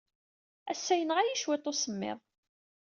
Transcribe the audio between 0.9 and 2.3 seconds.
yenɣa-iyi cwiṭ usemmiḍ.